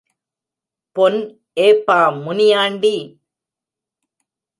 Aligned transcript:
பொன் 0.95 1.19
ஏப்பா 1.57 1.99
முனியாண்டி! 2.23 2.95